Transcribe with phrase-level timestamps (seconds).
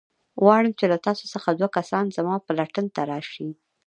[0.43, 3.49] غواړم چې له تاسو څخه دوه کسان زما پلټن ته راشئ.